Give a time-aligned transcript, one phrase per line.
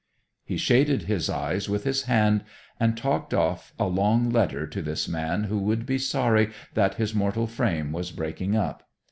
[0.43, 2.43] He shaded his eyes with his hand
[2.79, 7.13] and talked off a long letter to this man who would be sorry that his
[7.13, 8.89] mortal frame was breaking up.